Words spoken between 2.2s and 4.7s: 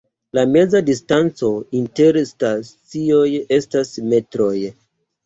stacioj estas metroj.